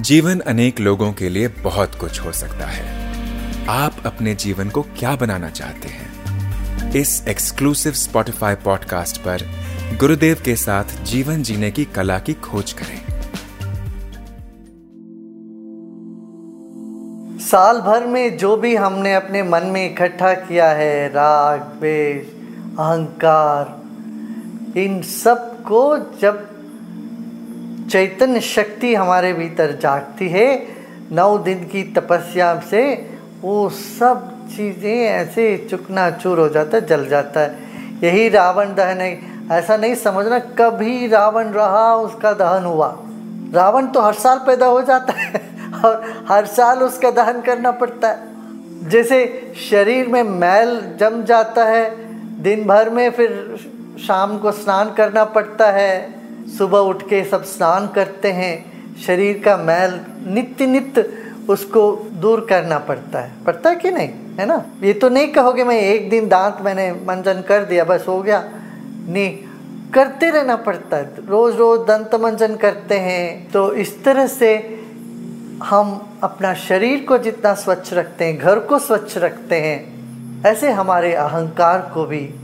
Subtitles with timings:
[0.00, 3.12] जीवन अनेक लोगों के लिए बहुत कुछ हो सकता है।
[3.68, 6.12] आप अपने जीवन को क्या बनाना चाहते हैं?
[6.92, 9.38] इस एक्सक्लूसिव स्पॉटिफाई पॉडकास्ट पर
[10.00, 13.02] गुरुदेव के साथ जीवन जीने की कला की खोज करें।
[17.38, 22.26] साल भर में जो भी हमने अपने मन में इकट्ठा किया है, राग द्वेष
[22.78, 23.82] अहंकार,
[24.78, 26.51] इन सबको जब
[27.92, 30.66] चैतन्य शक्ति हमारे भीतर जागती है।
[31.12, 33.10] नौ दिन की तपस्या से
[33.42, 37.58] वो सब चीज़ें ऐसे चुकना चूर हो जाता है, जल जाता है।
[38.04, 39.20] यही रावण दहन है।
[39.52, 42.98] ऐसा नहीं समझना, कभी रावण रहा, उसका दहन हुआ।
[43.54, 45.42] रावण तो हर साल पैदा हो जाता है
[45.84, 48.18] और हर साल उसका दहन करना पड़ता है।
[48.88, 51.96] जैसे शरीर में मैल जम जाता है,
[52.42, 53.56] दिन भर में फिर
[54.06, 59.56] शाम को स्नान करना पड़ता है। सुबह उठ के सब स्नान करते हैं, शरीर का
[59.56, 61.12] मैल नित्य नित्य
[61.48, 64.08] उसको दूर करना पड़ता है। पड़ता है कि नहीं?
[64.08, 64.64] है ना?
[64.82, 68.44] ये तो नहीं कहोगे मैं एक दिन दांत मैंने मंजन कर दिया, बस हो गया।
[69.08, 69.38] नहीं,
[69.94, 74.80] करते रहना पड़ता है। रोज रोज दंत मंजन करते हैं। तो इस तरह से
[75.64, 79.92] हम अपना शरीर को जितना स्वच्छ रखते हैं, घर को स्वच्छ रखते हैं,
[80.46, 82.34] ऐसे हमारे अहंकार को भी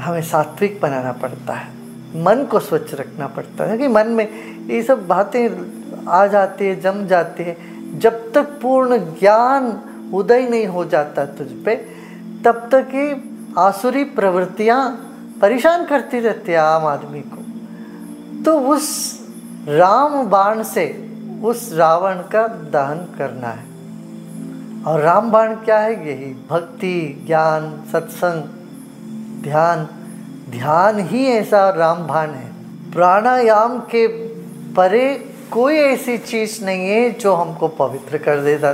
[0.00, 1.81] हमें सात्विक बनाना पड़ता है।
[2.16, 4.28] मन को स्वच्छ रखना पड़ता है। कि मन में
[4.66, 5.72] ये सब बातें
[6.08, 7.56] आ जाती है, जम जाती है।
[7.98, 9.80] जब तक पूर्ण ज्ञान
[10.14, 11.76] उदय नहीं हो जाता तुझ पे,
[12.44, 13.22] तब तक ये
[13.58, 15.08] आसुरी प्रवृत्तियाँ
[15.40, 17.42] परेशान करती रहती है आम आदमी को।
[18.44, 19.18] तो उस
[19.68, 21.12] राम बाण से
[21.44, 23.72] उस रावण का दहन करना है।
[24.82, 26.08] और राम बाण क्या है?
[26.08, 28.42] यही भक्ति, ज्ञान, सत्संग,
[29.42, 29.88] ध्यान।
[30.50, 32.50] ध्यान ही ऐसा रामबाण है।
[32.92, 34.06] प्राणायाम के
[34.74, 35.14] परे
[35.50, 38.72] कोई ऐसी चीज़ नहीं है जो हमको पवित्र कर देता।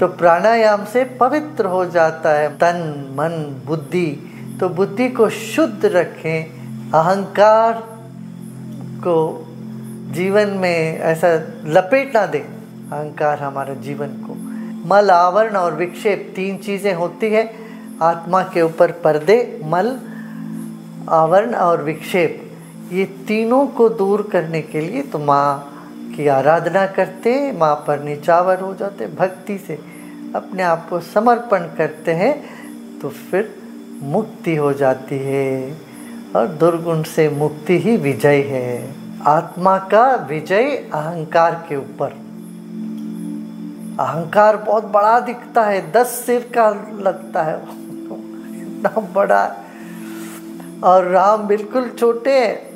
[0.00, 2.76] तो प्राणायाम से पवित्र हो जाता है तन,
[3.10, 4.06] मन, बुद्धि।
[4.60, 6.44] तो बुद्धि को शुद्ध रखें,
[6.90, 7.72] अहंकार
[8.98, 9.44] को
[10.10, 11.28] जीवन में ऐसा
[11.64, 14.34] लपेट ना दे, अहंकार हमारे जीवन को।
[14.88, 17.54] मल, आवरण और विक्षेप तीन चीज़ें होती है।
[18.02, 19.98] आत्मा के ऊपर पर्दे, मल
[21.08, 22.52] आवरण और विक्षेप,
[22.92, 25.74] ये तीनों को दूर करने के लिए तो माँ
[26.16, 29.78] की आराधना करते हैं माँ पर निचावर हो जाते, भक्ति से
[30.36, 32.42] अपने आप को समर्पण करते हैं
[33.00, 33.54] तो फिर
[34.02, 35.76] मुक्ति हो जाती है।
[36.36, 38.94] और दुर्गुण से मुक्ति ही विजय है।
[39.26, 42.10] आत्मा का विजय अहंकार के ऊपर।
[44.00, 46.70] अहंकार बहुत बड़ा दिखता है, दस सिर का
[47.00, 47.56] लगता है।
[48.60, 49.56] इतना बड़ा
[50.84, 52.68] और राम बिल्कुल छोटे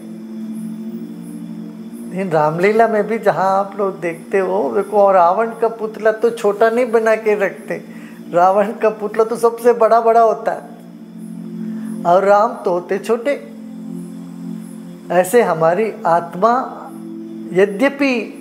[2.12, 6.30] इन रामलीला में भी जहाँ आप लोग देखते हो, देखो, और रावण का पुतला तो
[6.30, 7.84] छोटा नहीं बना के रखते।
[8.32, 13.48] रावण का पुतला तो सबसे बड़ा बड़ा होता है। और राम तो होते छोटे।
[15.10, 16.52] ऐसे हमारी आत्मा
[17.52, 18.38] यद्यपि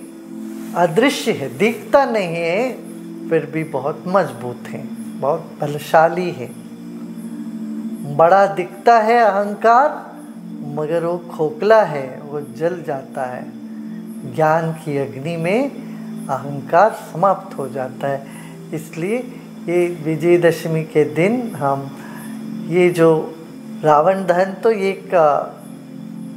[0.76, 2.72] अदृश्य है, दिखता नहीं है,
[3.28, 4.84] फिर भी बहुत मज़बूत है,
[5.20, 6.61] बहुत बलशाली है।
[8.16, 10.12] बड़ा दिखता है अहंकार,
[10.74, 13.44] मगर वो खोखला है, वो जल जाता है।
[14.34, 15.70] ज्ञान की अग्नि में
[16.28, 18.26] अहंकार समाप्त हो जाता है।
[18.74, 19.18] इसलिए
[19.68, 21.90] ये विजयदशमी के दिन हम,
[22.68, 23.34] ये जो
[23.82, 25.10] रावण दहन तो एक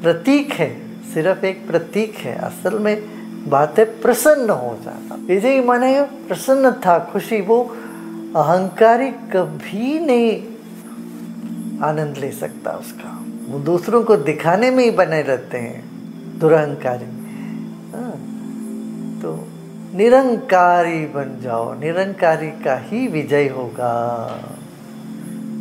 [0.04, 0.70] प्रतीक है,
[1.14, 3.04] सिर्फ़ एक प्रतीक है। असल में
[3.50, 7.64] बात है प्रसन्न हो। जाना विजय माने प्रसन्न था, खुशी, वो
[8.36, 10.55] अहंकारी कभी नहीं
[11.84, 17.06] आनंद ले सकता उसका। वो दूसरों को दिखाने में ही बने रहते हैं दुरहंकारी।
[17.92, 18.12] हाँ,
[19.22, 19.48] तो
[19.98, 23.94] निरंकारी बन जाओ निरंकारी का ही विजय होगा।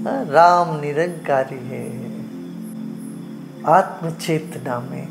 [0.07, 2.13] हाँ, राम निरंकारी है।
[3.67, 5.07] आत्मचेतना में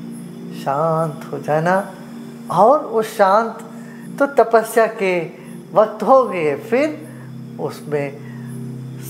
[0.63, 1.93] शांत हो जाना
[2.51, 3.59] और वो शांत
[4.19, 5.19] तो तपस्या के
[5.73, 7.07] वक्त हो गए फिर
[7.59, 8.17] उसमें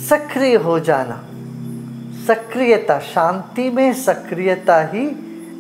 [0.10, 1.24] सक्रिय हो जाना।
[2.28, 5.06] सक्रियता, शांति में सक्रियता ही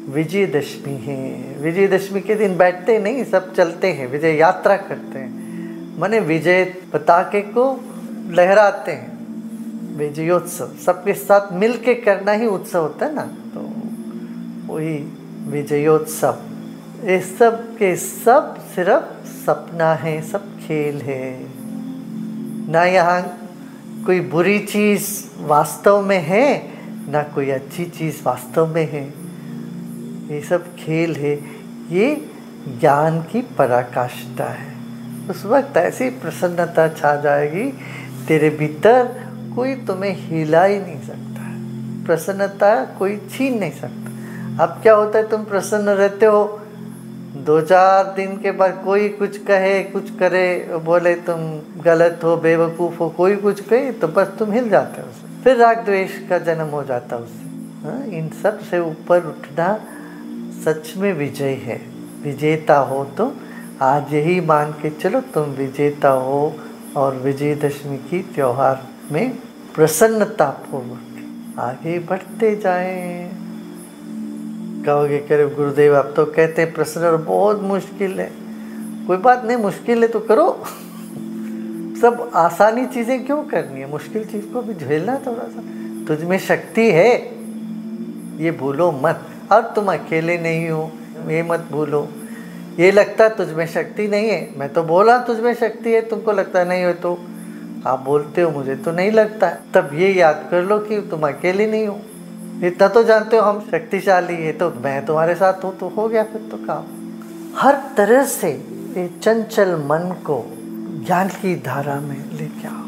[0.10, 6.20] विजयदशमी है। विजयदशमी के दिन बैठते नहीं, सब चलते हैं, विजय यात्रा करते हैं। मैंने
[6.20, 6.64] विजय
[6.94, 7.80] पताके को
[8.30, 9.12] लहराते हैं।
[9.98, 14.98] विजयोत्सव, सबके साथ मिल के करना ही उत्सव होता है ना तो वही
[15.48, 16.38] विजयोत्सव।
[17.04, 21.46] ये सब के सब सिर्फ़ सपना है, सब खेल है।
[22.72, 23.22] ना यहाँ
[24.06, 26.72] कोई बुरी चीज़ वास्तव में है,
[27.10, 29.04] ना कोई अच्छी चीज़ वास्तव में है।
[30.36, 31.34] ये सब खेल है।
[31.90, 32.30] ये
[32.80, 34.74] ज्ञान की पराकाष्ठा है।
[35.30, 37.74] उस वक्त ऐसी प्रसन्नता छा जाएगी,
[38.28, 41.42] तेरे भीतर कोई तुम्हें हिला ही नहीं सकता।
[42.06, 46.60] प्रसन्नता कोई छीन नहीं सकता। अब क्या होता है, तुम प्रसन्न रहते हो।
[47.36, 52.98] दो चार दिन के बाद कोई कुछ कहे, कुछ करे, बोले तुम गलत हो, बेवकूफ़
[53.00, 55.08] हो, कोई कुछ कहे तो बस तुम हिल जाते हो
[55.44, 59.68] फिर राग द्वेष का जन्म हो जाता उससे। हाँ इन सबसे ऊपर उठना
[60.66, 61.82] सच में विजय है।
[62.24, 63.32] विजेता हो तो
[63.82, 66.54] आज यही मान के चलो, तुम विजेता हो
[66.98, 69.38] और विजयदशमी की त्योहार में
[69.76, 73.32] प्रसन्नता पूर्वक आगे बढ़ते जाएँ।
[74.86, 78.32] कहोगे करे गुरुदेव, आप तो कहते हैं प्रसन्न और बहुत मुश्किल है।
[79.08, 80.48] कोई बात नहीं, मुश्किल है तो करो।
[82.04, 83.92] सब आसानी चीज़ें क्यों करनी है?
[83.92, 85.62] मुश्किल चीज़ को भी झेलना थोड़ा सा।
[86.08, 87.12] तुझ में शक्ति है।
[88.44, 89.22] ये भूलो मत।
[89.52, 90.92] और तुम अकेले नहीं हो।
[91.28, 92.08] ये मत भूलो।
[92.80, 96.32] ये लगता तुझ में शक्ति नहीं है। मैं तो बोला तुझ में शक्ति है, तुमको
[96.32, 97.18] लगता नहीं हो तो।
[97.88, 101.68] आप बोलते हो, मुझे तो नहीं लगता। तब ये याद कर लो कि तुम अकेले
[101.68, 102.00] नहीं हो।
[102.64, 106.24] इतना तो जानते हो हम शक्तिशाली है तो मैं तुम्हारे साथ हूँ तो हो गया
[106.24, 106.84] फिर तो काम।
[107.56, 108.52] हर तरह से
[108.98, 110.46] ये चंचल मन को
[111.06, 112.84] ज्ञान की धारा में लेके आओ।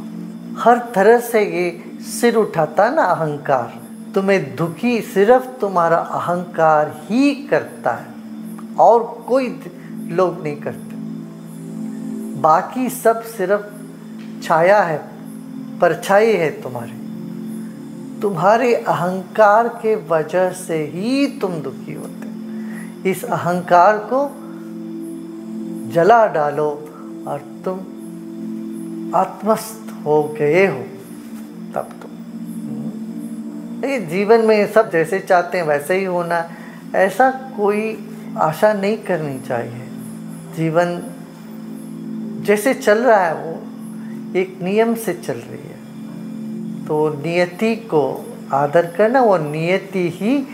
[0.57, 3.79] हर तरह से ये सिर उठाता ना अहंकार,
[4.15, 8.13] तुम्हें दुखी सिर्फ़ तुम्हारा अहंकार ही करता है
[8.79, 9.47] और कोई
[10.07, 10.95] लोग नहीं करते।
[12.41, 14.97] बाकी सब सिर्फ़ छाया है,
[15.79, 16.99] परछाई है तुम्हारी।
[18.21, 24.21] तुम्हारे अहंकार के वजह से ही तुम दुखी होते। इस अहंकार को
[25.91, 26.69] जला डालो
[27.27, 27.79] और तुम
[29.15, 30.83] आत्मस्थ हो गए हो,
[31.75, 32.09] तब तो।
[34.05, 36.51] जीवन में सब जैसे चाहते हैं, वैसे ही होना,
[36.95, 39.81] ऐसा कोई आशा नहीं करनी चाहिए।
[40.55, 41.03] जीवन
[42.45, 43.51] जैसे चल रहा है, वो
[44.37, 45.85] एक नियम से चल रही है।
[46.85, 50.47] तो नियति को आदर करना, वो नियति ही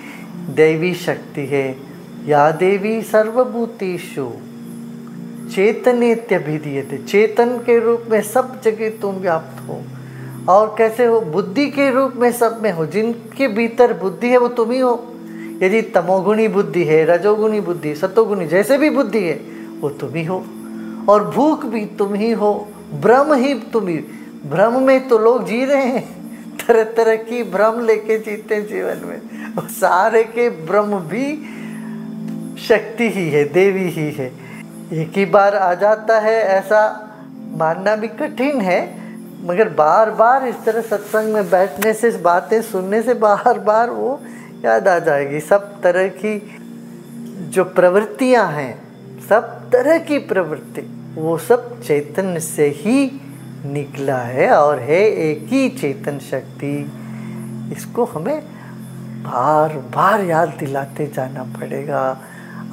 [0.55, 1.91] दैवी शक्ति है।
[2.25, 4.31] या देवी सर्वभूतेषु।
[5.51, 9.83] चेतनेत्यभिधीयते। चेतन के रूप में सब जगह तुम व्याप्त हो।
[10.53, 11.21] और कैसे हो?
[11.21, 15.13] बुद्धि के रूप में सब में हो। जिनके भीतर बुद्धि है, वो तुम ही हो।
[15.63, 19.41] यदि तमोगुणी बुद्धि है, रजोगुणी बुद्धि सतोगुणी जैसे भी बुद्धि है,
[19.81, 20.45] वो तुम ही हो।
[21.09, 22.67] और भूख भी तुम ही हो,
[23.01, 23.97] भ्रम ही तुम ही।
[24.49, 26.21] भ्रम में तो लोग जी रहे हैं।
[26.67, 29.21] तरह तरह की भ्रम लेके जीते जीवन में।
[29.55, 31.43] और सारे के ब्रह्म भी
[32.61, 34.40] शक्ति ही है, देवी ही है।
[34.91, 36.81] एक ही बार आ जाता है, ऐसा
[37.57, 38.79] मानना भी कठिन है,
[39.45, 44.19] मगर बार बार इस तरह सत्संग में बैठने से, बातें सुनने से बार बार वो
[44.65, 46.37] याद आ जाएगी। सब तरह की
[47.51, 48.73] जो प्रवृत्तियाँ हैं,
[49.29, 50.81] सब तरह की प्रवृत्ति,
[51.15, 53.21] वो सब चैतन्य से ही
[53.65, 56.75] निकला है और है एक ही चेतन शक्ति।
[57.71, 58.41] इसको हमें
[59.23, 62.05] बार बार याद दिलाते जाना पड़ेगा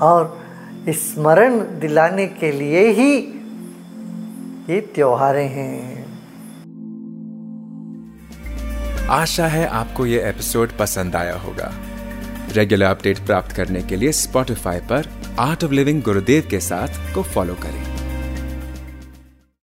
[0.03, 0.48] और
[0.89, 3.17] स्मरण दिलाने के लिए ही
[4.71, 5.99] ये त्योहारें हैं।
[9.09, 11.75] आशा है आपको ये एपिसोड पसंद आया होगा।
[12.53, 15.09] रेगुलर अपडेट प्राप्त करने के लिए स्पॉटिफाई पर
[15.39, 17.98] आर्ट ऑफ़ लिविंग गुरुदेव के साथ को फॉलो करें।